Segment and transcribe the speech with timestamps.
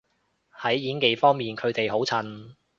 [0.59, 2.55] 喺演技方面佢哋好襯